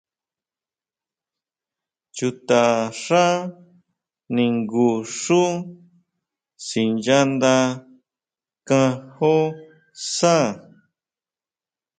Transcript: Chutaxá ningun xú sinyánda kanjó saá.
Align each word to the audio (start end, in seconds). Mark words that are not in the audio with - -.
Chutaxá 2.15 3.25
ningun 4.35 4.95
xú 5.19 5.43
sinyánda 6.67 7.55
kanjó 8.67 9.35
saá. 10.13 10.47